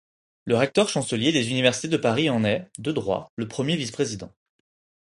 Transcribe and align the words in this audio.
Le 0.45 0.57
recteur-chancelier 0.57 1.31
des 1.31 1.51
universités 1.51 1.87
de 1.87 1.95
Paris 1.95 2.27
en 2.31 2.43
est, 2.43 2.71
de 2.79 2.91
droit, 2.91 3.31
le 3.35 3.47
premier 3.47 3.75
vice-président. 3.75 4.33